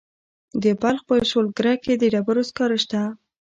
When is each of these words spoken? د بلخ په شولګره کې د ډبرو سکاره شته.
د 0.63 0.65
بلخ 0.81 1.01
په 1.09 1.15
شولګره 1.29 1.73
کې 1.83 1.93
د 1.97 2.03
ډبرو 2.13 2.43
سکاره 2.49 2.77
شته. 2.83 3.01